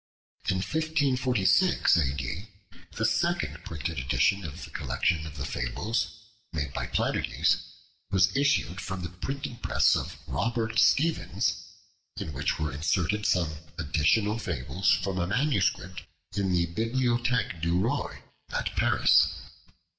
[0.49, 2.47] In 1546 A.D.
[2.93, 6.07] the second printed edition of the collection of the Fables
[6.51, 7.57] made by Planudes,
[8.09, 11.57] was issued from the printing press of Robert Stephens,
[12.17, 15.69] in which were inserted some additional fables from a MS.
[16.35, 19.27] in the Bibliotheque du Roy at Paris.